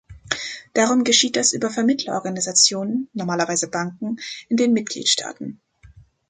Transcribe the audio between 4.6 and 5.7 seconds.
Mitgliedstaaten.